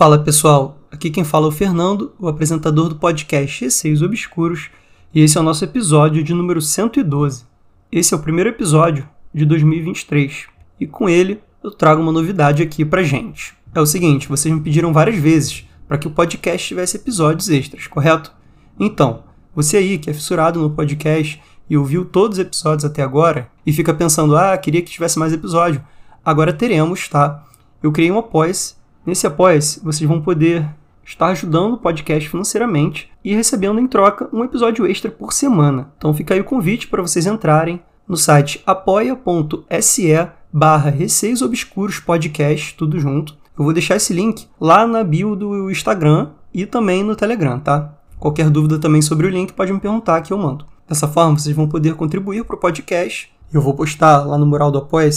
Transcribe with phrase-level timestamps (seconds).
[0.00, 4.70] Fala pessoal, aqui quem fala é o Fernando, o apresentador do podcast Receios Obscuros,
[5.12, 7.44] e esse é o nosso episódio de número 112.
[7.92, 10.46] Esse é o primeiro episódio de 2023
[10.80, 13.54] e com ele eu trago uma novidade aqui pra gente.
[13.74, 17.86] É o seguinte, vocês me pediram várias vezes para que o podcast tivesse episódios extras,
[17.86, 18.32] correto?
[18.78, 23.50] Então, você aí que é fissurado no podcast e ouviu todos os episódios até agora
[23.66, 25.84] e fica pensando, ah, queria que tivesse mais episódio,
[26.24, 27.44] agora teremos, tá?
[27.82, 28.54] Eu criei um apoia
[29.04, 30.68] Nesse apoia vocês vão poder
[31.04, 35.90] estar ajudando o podcast financeiramente e recebendo em troca um episódio extra por semana.
[35.96, 42.74] Então fica aí o convite para vocês entrarem no site apoia.se barra Receios Obscuros Podcast,
[42.76, 43.36] tudo junto.
[43.58, 47.94] Eu vou deixar esse link lá na bio do Instagram e também no Telegram, tá?
[48.18, 50.66] Qualquer dúvida também sobre o link pode me perguntar que eu mando.
[50.88, 53.32] Dessa forma, vocês vão poder contribuir para o podcast.
[53.52, 55.08] Eu vou postar lá no mural do apoia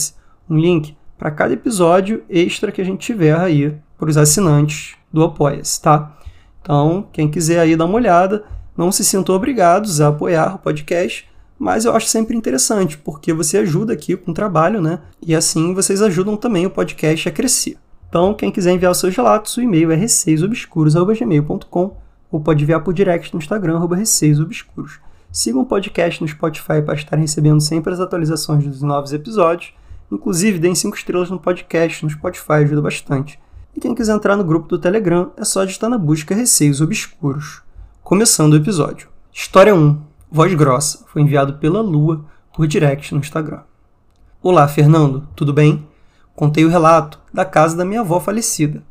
[0.49, 5.23] um link para cada episódio extra que a gente tiver aí para os assinantes do
[5.23, 6.17] Apoia-se, tá?
[6.61, 8.43] Então, quem quiser aí dar uma olhada,
[8.75, 11.25] não se sintam obrigados a apoiar o podcast,
[11.57, 14.99] mas eu acho sempre interessante, porque você ajuda aqui com o trabalho, né?
[15.25, 17.77] E assim vocês ajudam também o podcast a crescer.
[18.09, 21.97] Então, quem quiser enviar os seus relatos, o e-mail é receiosobscuros.gmail.com
[22.29, 24.99] ou pode enviar por direct no Instagram, arroba receiosobscuros.
[25.31, 29.73] Sigam o podcast no Spotify para estar recebendo sempre as atualizações dos novos episódios
[30.13, 33.39] Inclusive, deem 5 estrelas no podcast, no Spotify, ajuda bastante.
[33.75, 37.63] E quem quiser entrar no grupo do Telegram, é só digitar na busca Receios Obscuros.
[38.03, 39.09] Começando o episódio.
[39.33, 39.99] História 1.
[40.31, 41.03] Voz Grossa.
[41.07, 43.61] Foi enviado pela Lua por direct no Instagram.
[44.39, 45.27] Olá, Fernando.
[45.35, 45.87] Tudo bem?
[46.35, 48.83] Contei o relato da casa da minha avó falecida.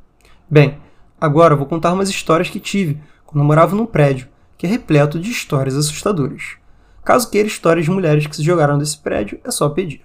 [0.51, 0.79] Bem,
[1.21, 4.27] agora vou contar umas histórias que tive quando morava num prédio
[4.59, 6.57] que é repleto de histórias assustadoras.
[7.05, 10.03] Caso queira histórias de mulheres que se jogaram desse prédio, é só pedir.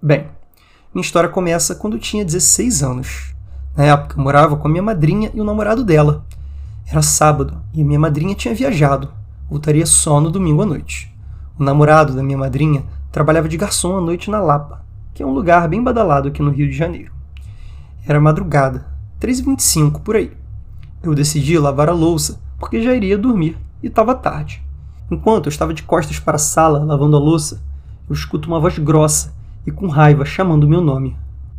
[0.00, 0.28] Bem,
[0.94, 3.34] minha história começa quando eu tinha 16 anos.
[3.74, 6.22] Na época, eu morava com a minha madrinha e o namorado dela.
[6.86, 9.08] Era sábado e minha madrinha tinha viajado.
[9.48, 11.10] Voltaria só no domingo à noite.
[11.58, 14.84] O namorado da minha madrinha trabalhava de garçom à noite na Lapa,
[15.14, 17.10] que é um lugar bem badalado aqui no Rio de Janeiro.
[18.06, 18.84] Era madrugada,
[19.18, 20.30] 3h25 por aí.
[21.02, 24.62] Eu decidi lavar a louça porque já iria dormir e estava tarde.
[25.10, 27.62] Enquanto eu estava de costas para a sala lavando a louça,
[28.06, 29.32] eu escuto uma voz grossa
[29.66, 31.16] e com raiva chamando meu nome.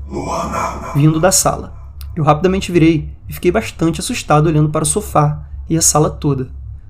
[0.07, 0.93] Luana.
[0.93, 1.73] Vindo da sala.
[2.15, 6.49] Eu rapidamente virei e fiquei bastante assustado olhando para o sofá e a sala toda.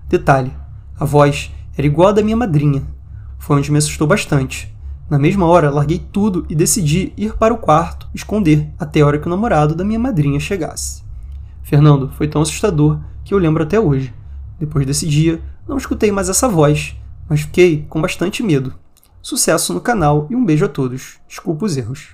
[0.10, 0.52] Detalhe:
[1.00, 2.84] a voz era igual à da minha madrinha.
[3.40, 4.74] Foi onde me assustou bastante.
[5.10, 9.20] Na mesma hora, larguei tudo e decidi ir para o quarto esconder até a hora
[9.20, 11.04] que o namorado da minha madrinha chegasse.
[11.62, 14.14] Fernando foi tão assustador que eu lembro até hoje.
[14.60, 16.96] Depois desse dia, não escutei mais essa voz,
[17.30, 18.74] mas fiquei com bastante medo
[19.24, 21.18] sucesso no canal e um beijo a todos.
[21.28, 22.10] Desculpa os erros.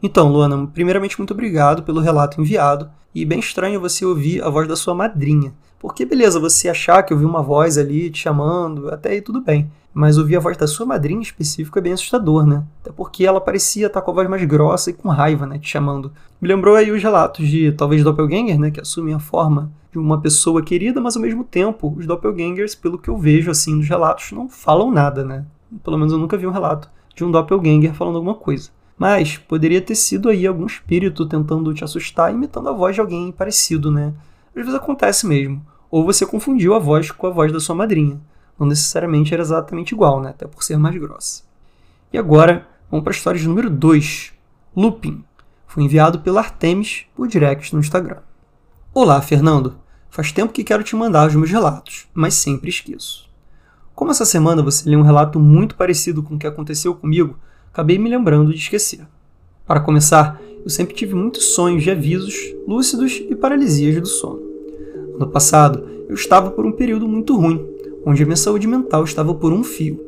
[0.00, 4.68] Então, Luana, primeiramente muito obrigado pelo relato enviado e bem estranho você ouvir a voz
[4.68, 5.52] da sua madrinha.
[5.80, 9.40] Porque beleza, você achar que eu vi uma voz ali te chamando, até aí tudo
[9.40, 9.70] bem.
[9.92, 12.64] Mas ouvir a voz da sua madrinha em específico é bem assustador, né?
[12.80, 15.58] Até porque ela parecia estar com a voz mais grossa e com raiva, né?
[15.58, 16.12] Te chamando.
[16.40, 18.70] Me lembrou aí os relatos de talvez doppelganger, né?
[18.70, 22.98] Que assumem a forma de uma pessoa querida, mas ao mesmo tempo os doppelgangers, pelo
[22.98, 25.44] que eu vejo assim nos relatos, não falam nada, né?
[25.82, 28.70] Pelo menos eu nunca vi um relato de um doppelganger falando alguma coisa.
[28.96, 33.32] Mas poderia ter sido aí algum espírito tentando te assustar, imitando a voz de alguém
[33.32, 34.14] parecido, né?
[34.48, 35.64] Às vezes acontece mesmo.
[35.90, 38.20] Ou você confundiu a voz com a voz da sua madrinha.
[38.58, 40.30] Não necessariamente era exatamente igual, né?
[40.30, 41.42] Até por ser mais grossa.
[42.12, 44.32] E agora, vamos para a história de número 2.
[44.76, 45.24] Looping.
[45.66, 48.20] Foi enviado pelo Artemis por direct no Instagram.
[48.92, 49.76] Olá, Fernando.
[50.08, 53.28] Faz tempo que quero te mandar os meus relatos, mas sempre esqueço.
[53.94, 57.38] Como essa semana você leu um relato muito parecido com o que aconteceu comigo,
[57.72, 59.06] acabei me lembrando de esquecer.
[59.64, 62.34] Para começar, eu sempre tive muitos sonhos de avisos,
[62.66, 64.42] lúcidos e paralisias do sono.
[65.14, 67.64] Ano passado, eu estava por um período muito ruim,
[68.04, 70.00] onde a minha saúde mental estava por um fio.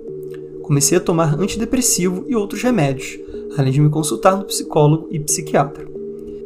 [0.62, 3.20] Comecei a tomar antidepressivo e outros remédios,
[3.56, 5.86] além de me consultar no psicólogo e psiquiatra.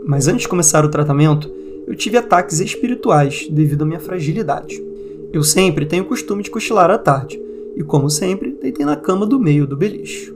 [0.04, 1.50] Mas antes de começar o tratamento,
[1.86, 4.89] eu tive ataques espirituais devido à minha fragilidade.
[5.32, 7.40] Eu sempre tenho o costume de cochilar à tarde,
[7.76, 10.34] e como sempre, deitei na cama do meio do beliche.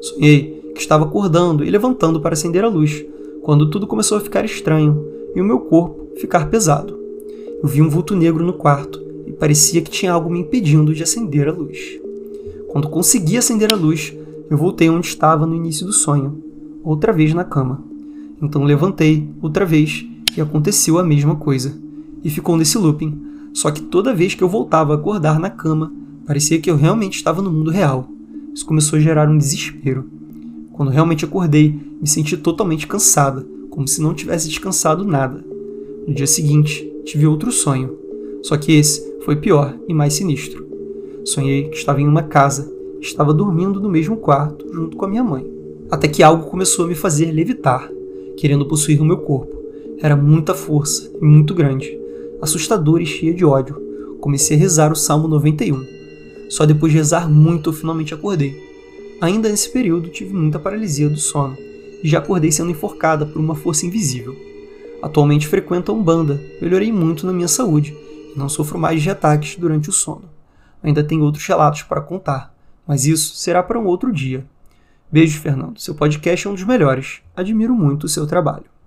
[0.00, 3.04] Sonhei que estava acordando e levantando para acender a luz,
[3.42, 5.04] quando tudo começou a ficar estranho
[5.34, 6.96] e o meu corpo ficar pesado.
[7.60, 11.02] Eu vi um vulto negro no quarto e parecia que tinha algo me impedindo de
[11.02, 11.98] acender a luz.
[12.68, 14.16] Quando consegui acender a luz,
[14.48, 16.40] eu voltei onde estava no início do sonho,
[16.84, 17.82] outra vez na cama.
[18.40, 20.06] Então levantei outra vez
[20.36, 21.76] e aconteceu a mesma coisa.
[22.22, 23.27] E ficou nesse looping
[23.58, 25.92] só que toda vez que eu voltava a acordar na cama,
[26.24, 28.08] parecia que eu realmente estava no mundo real.
[28.54, 30.08] Isso começou a gerar um desespero.
[30.74, 35.44] Quando realmente acordei, me senti totalmente cansada, como se não tivesse descansado nada.
[36.06, 37.98] No dia seguinte, tive outro sonho,
[38.44, 40.64] só que esse foi pior e mais sinistro.
[41.24, 45.24] Sonhei que estava em uma casa estava dormindo no mesmo quarto junto com a minha
[45.24, 45.44] mãe.
[45.90, 47.90] Até que algo começou a me fazer levitar,
[48.36, 49.52] querendo possuir o meu corpo.
[50.00, 51.97] Era muita força e muito grande,
[52.40, 53.80] assustador e cheia de ódio.
[54.20, 55.84] Comecei a rezar o Salmo 91.
[56.48, 58.56] Só depois de rezar muito eu finalmente acordei.
[59.20, 61.56] Ainda nesse período tive muita paralisia do sono
[62.02, 64.36] e já acordei sendo enforcada por uma força invisível.
[65.02, 67.96] Atualmente frequento a Umbanda, melhorei muito na minha saúde
[68.34, 70.28] e não sofro mais de ataques durante o sono.
[70.82, 72.54] Ainda tenho outros relatos para contar,
[72.86, 74.46] mas isso será para um outro dia.
[75.10, 75.80] Beijo, Fernando.
[75.80, 77.20] Seu podcast é um dos melhores.
[77.34, 78.77] Admiro muito o seu trabalho.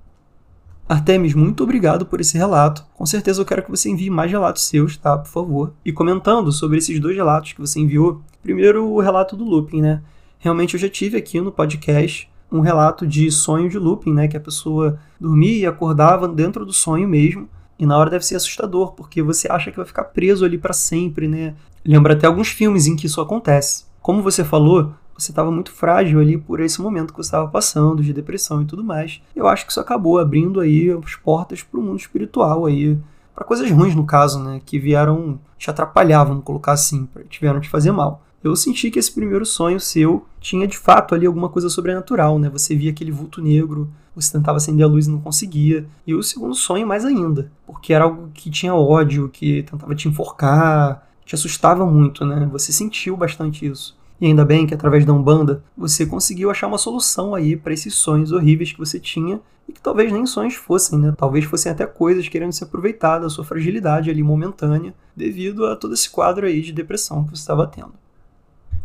[0.91, 2.83] Artemis, muito obrigado por esse relato.
[2.93, 5.17] Com certeza eu quero que você envie mais relatos seus, tá?
[5.17, 5.73] Por favor.
[5.85, 8.21] E comentando sobre esses dois relatos que você enviou.
[8.43, 10.01] Primeiro, o relato do looping, né?
[10.37, 14.27] Realmente eu já tive aqui no podcast um relato de sonho de looping, né?
[14.27, 17.47] Que a pessoa dormia e acordava dentro do sonho mesmo.
[17.79, 20.73] E na hora deve ser assustador, porque você acha que vai ficar preso ali para
[20.73, 21.55] sempre, né?
[21.85, 23.85] Lembra até alguns filmes em que isso acontece.
[24.01, 28.03] Como você falou, você estava muito frágil ali por esse momento que você estava passando,
[28.03, 29.21] de depressão e tudo mais.
[29.35, 32.97] Eu acho que isso acabou abrindo aí as portas para o mundo espiritual aí,
[33.33, 37.69] para coisas ruins no caso, né, que vieram te atrapalhar, vamos colocar assim, tiveram te
[37.69, 38.23] fazer mal.
[38.43, 42.49] Eu senti que esse primeiro sonho seu tinha de fato ali alguma coisa sobrenatural, né?
[42.49, 45.85] Você via aquele vulto negro, você tentava acender a luz e não conseguia.
[46.07, 50.07] E o segundo sonho mais ainda, porque era algo que tinha ódio, que tentava te
[50.07, 52.49] enforcar, te assustava muito, né?
[52.51, 53.95] Você sentiu bastante isso.
[54.21, 57.95] E ainda bem que através da Umbanda você conseguiu achar uma solução aí para esses
[57.95, 61.11] sonhos horríveis que você tinha e que talvez nem sonhos fossem, né?
[61.17, 65.95] Talvez fossem até coisas querendo se aproveitar da sua fragilidade ali momentânea devido a todo
[65.95, 67.93] esse quadro aí de depressão que você estava tendo.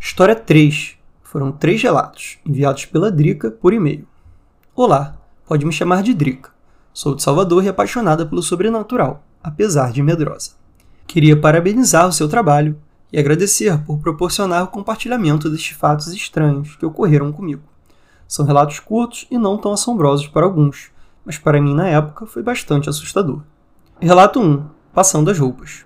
[0.00, 0.97] História 3.
[1.23, 4.06] Foram três relatos enviados pela Drica por e-mail.
[4.75, 6.50] Olá, pode me chamar de Drica.
[6.94, 10.53] Sou de Salvador e apaixonada pelo sobrenatural, apesar de medrosa.
[11.06, 12.79] Queria parabenizar o seu trabalho
[13.12, 17.62] e agradecer por proporcionar o compartilhamento destes fatos estranhos que ocorreram comigo.
[18.26, 20.91] São relatos curtos e não tão assombrosos para alguns,
[21.25, 23.43] mas para mim na época foi bastante assustador.
[24.00, 25.85] Relato 1: Passando as roupas.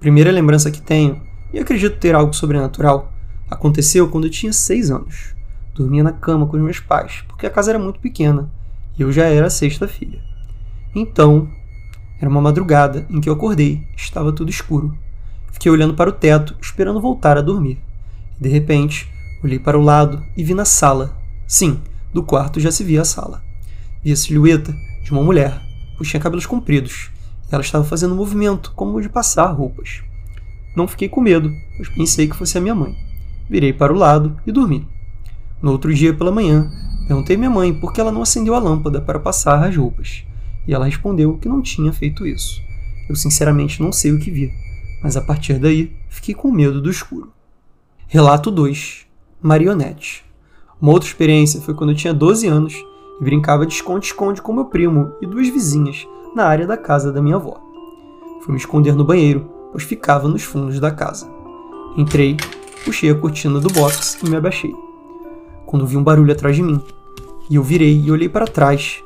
[0.00, 1.22] Primeira lembrança que tenho,
[1.52, 3.12] e acredito ter algo sobrenatural,
[3.50, 5.34] aconteceu quando eu tinha 6 anos.
[5.74, 8.50] Dormia na cama com os meus pais, porque a casa era muito pequena
[8.98, 10.20] e eu já era sexta filha.
[10.94, 11.48] Então,
[12.18, 14.96] era uma madrugada em que eu acordei, estava tudo escuro.
[15.56, 17.78] Fiquei olhando para o teto, esperando voltar a dormir.
[18.38, 19.10] De repente,
[19.42, 21.16] olhei para o lado e vi na sala.
[21.46, 21.80] Sim,
[22.12, 23.42] do quarto já se via a sala.
[24.04, 25.58] Vi a silhueta de uma mulher,
[25.96, 27.10] pois tinha cabelos compridos.
[27.50, 30.02] E ela estava fazendo um movimento como o de passar roupas.
[30.76, 32.94] Não fiquei com medo, pois pensei que fosse a minha mãe.
[33.48, 34.86] Virei para o lado e dormi.
[35.62, 36.70] No outro dia pela manhã,
[37.08, 40.22] perguntei à minha mãe por que ela não acendeu a lâmpada para passar as roupas.
[40.68, 42.60] E ela respondeu que não tinha feito isso.
[43.08, 44.65] Eu sinceramente não sei o que vi
[45.02, 47.32] mas a partir daí fiquei com medo do escuro.
[48.08, 49.06] Relato 2
[49.42, 50.24] Marionete
[50.80, 52.74] Uma outra experiência foi quando eu tinha 12 anos
[53.20, 57.22] e brincava de esconde-esconde com meu primo e duas vizinhas na área da casa da
[57.22, 57.60] minha avó.
[58.42, 61.28] Fui me esconder no banheiro, pois ficava nos fundos da casa.
[61.96, 62.36] Entrei,
[62.84, 64.74] puxei a cortina do box e me abaixei.
[65.64, 66.80] Quando vi um barulho atrás de mim,
[67.48, 69.02] e eu virei e olhei para trás,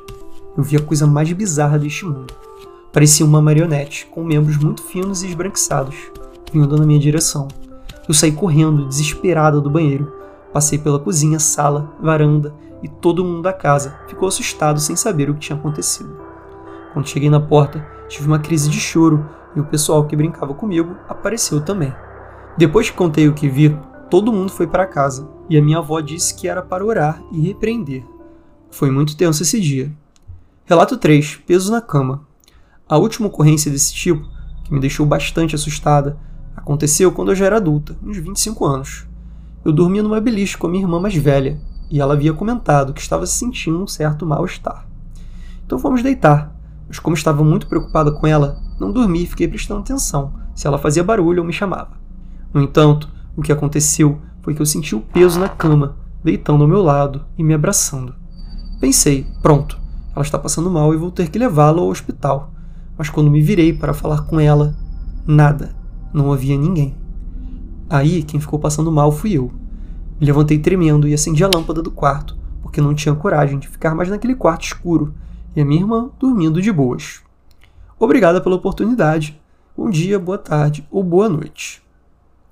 [0.57, 2.40] eu vi a coisa mais bizarra deste mundo.
[2.91, 5.95] Parecia uma marionete, com membros muito finos e esbranquiçados,
[6.51, 7.47] vindo na minha direção.
[8.07, 10.11] Eu saí correndo, desesperada do banheiro.
[10.51, 15.33] Passei pela cozinha, sala, varanda e todo mundo da casa ficou assustado sem saber o
[15.35, 16.17] que tinha acontecido.
[16.91, 20.97] Quando cheguei na porta, tive uma crise de choro e o pessoal que brincava comigo
[21.07, 21.93] apareceu também.
[22.57, 23.77] Depois que contei o que vi,
[24.09, 27.39] todo mundo foi para casa e a minha avó disse que era para orar e
[27.39, 28.03] repreender.
[28.69, 29.91] Foi muito tenso esse dia.
[30.65, 32.27] Relato 3: Peso na cama.
[32.91, 34.27] A última ocorrência desse tipo,
[34.65, 36.17] que me deixou bastante assustada,
[36.53, 39.07] aconteceu quando eu já era adulta, uns 25 anos.
[39.63, 41.57] Eu dormia numa beliche com a minha irmã mais velha,
[41.89, 44.85] e ela havia comentado que estava se sentindo um certo mal-estar.
[45.65, 46.53] Então fomos deitar,
[46.85, 50.77] mas como estava muito preocupada com ela, não dormi e fiquei prestando atenção se ela
[50.77, 51.91] fazia barulho ou me chamava.
[52.53, 56.69] No entanto, o que aconteceu foi que eu senti o peso na cama, deitando ao
[56.69, 58.13] meu lado e me abraçando.
[58.81, 59.79] Pensei, pronto,
[60.13, 62.51] ela está passando mal e vou ter que levá-la ao hospital
[62.97, 64.75] mas quando me virei para falar com ela,
[65.25, 65.75] nada,
[66.13, 66.95] não havia ninguém.
[67.89, 69.51] Aí quem ficou passando mal fui eu.
[70.19, 73.95] Me levantei tremendo e acendi a lâmpada do quarto, porque não tinha coragem de ficar
[73.95, 75.13] mais naquele quarto escuro
[75.55, 77.21] e a minha irmã dormindo de boas.
[77.99, 79.39] Obrigada pela oportunidade.
[79.75, 81.81] Bom dia, boa tarde ou boa noite.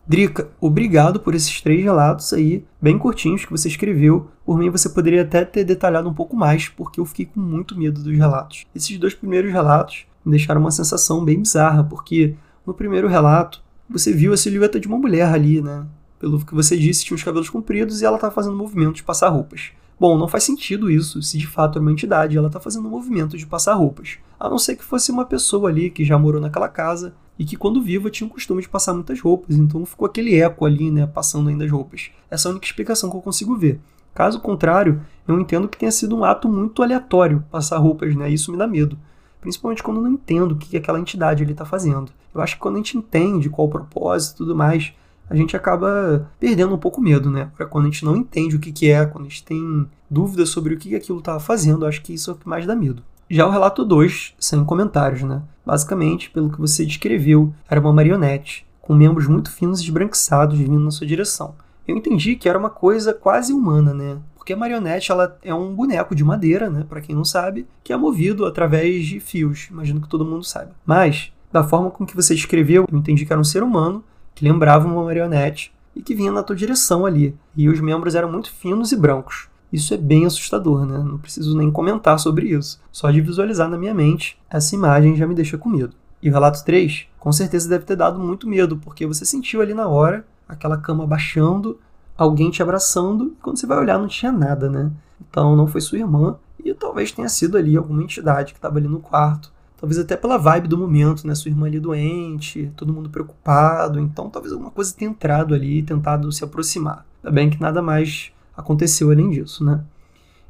[0.08, 4.28] Drica, obrigado por esses três relatos aí, bem curtinhos, que você escreveu.
[4.44, 7.78] Por mim, você poderia até ter detalhado um pouco mais, porque eu fiquei com muito
[7.78, 8.66] medo dos relatos.
[8.74, 12.36] Esses dois primeiros relatos me deixaram uma sensação bem bizarra, porque
[12.66, 15.86] no primeiro relato você viu a silhueta de uma mulher ali, né?
[16.20, 19.30] Pelo que você disse, tinha os cabelos compridos e ela estava fazendo movimento de passar
[19.30, 19.72] roupas.
[20.00, 22.92] Bom, não faz sentido isso se de fato é uma entidade ela está fazendo um
[22.92, 24.18] movimento de passar roupas.
[24.40, 27.58] A não ser que fosse uma pessoa ali que já morou naquela casa e que
[27.58, 31.06] quando viva tinha o costume de passar muitas roupas, então ficou aquele eco ali, né,
[31.06, 32.12] passando ainda as roupas.
[32.30, 33.80] Essa é a única explicação que eu consigo ver.
[34.14, 38.30] Caso contrário, eu entendo que tenha sido um ato muito aleatório passar roupas, né?
[38.30, 38.98] Isso me dá medo.
[39.42, 42.12] Principalmente quando não entendo o que aquela entidade ali está fazendo.
[42.34, 44.94] Eu acho que quando a gente entende qual o propósito e tudo mais,
[45.30, 47.52] a gente acaba perdendo um pouco o medo, né?
[47.70, 50.74] Quando a gente não entende o que, que é, quando a gente tem dúvidas sobre
[50.74, 53.04] o que aquilo estava fazendo, acho que isso é o que mais dá medo.
[53.30, 55.44] Já o relato 2, sem comentários, né?
[55.64, 60.80] Basicamente, pelo que você descreveu, era uma marionete, com membros muito finos e esbranquiçados vindo
[60.80, 61.54] na sua direção.
[61.88, 64.18] Eu entendi que era uma coisa quase humana, né?
[64.40, 66.86] Porque a marionete ela é um boneco de madeira, né?
[66.88, 69.68] Para quem não sabe, que é movido através de fios.
[69.70, 70.72] Imagino que todo mundo sabe.
[70.86, 74.02] Mas, da forma com que você descreveu, eu entendi que era um ser humano
[74.34, 77.36] que lembrava uma marionete e que vinha na tua direção ali.
[77.54, 79.50] E os membros eram muito finos e brancos.
[79.74, 80.98] Isso é bem assustador, né?
[80.98, 82.82] Não preciso nem comentar sobre isso.
[82.94, 85.96] Só de visualizar na minha mente, essa imagem já me deixa com medo.
[86.24, 89.74] E o relato 3, com certeza deve ter dado muito medo, porque você sentiu ali
[89.74, 91.78] na hora aquela cama baixando,
[92.24, 94.92] alguém te abraçando, quando você vai olhar não tinha nada, né?
[95.30, 98.88] Então não foi sua irmã, e talvez tenha sido ali alguma entidade que estava ali
[98.88, 99.52] no quarto.
[99.80, 101.34] Talvez até pela vibe do momento, né?
[101.34, 103.98] Sua irmã ali doente, todo mundo preocupado.
[103.98, 107.06] Então talvez alguma coisa tenha entrado ali tentado se aproximar.
[107.24, 109.82] Ainda bem que nada mais aconteceu além disso, né?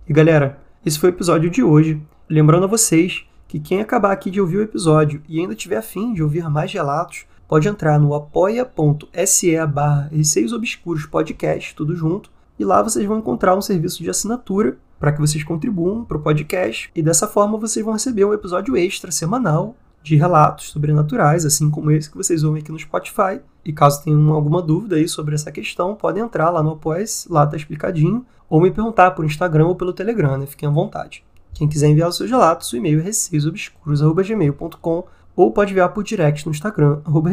[0.08, 2.02] E galera, esse foi o episódio de hoje.
[2.28, 6.14] Lembrando a vocês que quem acabar aqui de ouvir o episódio e ainda tiver afim
[6.14, 12.30] de ouvir mais relatos, pode entrar no apoia.se barra Receios Obscuros Podcast, tudo junto,
[12.60, 16.22] e lá vocês vão encontrar um serviço de assinatura para que vocês contribuam para o
[16.22, 21.72] podcast, e dessa forma vocês vão receber um episódio extra semanal de relatos sobrenaturais, assim
[21.72, 23.42] como esse que vocês ouvem aqui no Spotify.
[23.66, 27.48] E caso tenham alguma dúvida aí sobre essa questão, podem entrar lá no Apoies, lá
[27.48, 30.46] tá explicadinho, ou me perguntar por Instagram ou pelo Telegram, né?
[30.46, 31.26] Fiquem à vontade.
[31.56, 35.08] Quem quiser enviar os seus relatos, o e-mail é receiosobscuros.gmail.com
[35.40, 37.32] ou pode enviar por direct no Instagram, arroba.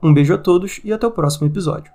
[0.00, 1.90] Um beijo a todos e até o próximo episódio.